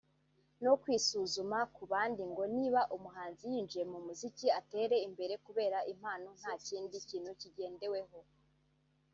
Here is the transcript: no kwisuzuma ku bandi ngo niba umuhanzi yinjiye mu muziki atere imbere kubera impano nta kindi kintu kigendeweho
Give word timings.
no 0.63 0.73
kwisuzuma 0.81 1.59
ku 1.75 1.83
bandi 1.91 2.23
ngo 2.31 2.43
niba 2.57 2.81
umuhanzi 2.95 3.43
yinjiye 3.53 3.83
mu 3.91 3.99
muziki 4.05 4.47
atere 4.59 4.95
imbere 5.07 5.33
kubera 5.45 5.77
impano 5.93 6.27
nta 6.39 6.53
kindi 6.67 6.95
kintu 7.09 7.31
kigendeweho 7.41 8.19